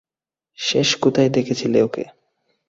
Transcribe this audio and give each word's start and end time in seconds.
শেষ 0.59 0.89
কোথায় 0.95 1.29
দেখেছিলে 1.29 1.79
ওকে? 1.81 2.03